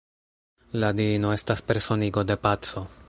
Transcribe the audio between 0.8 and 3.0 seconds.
La diino estas personigo de paco.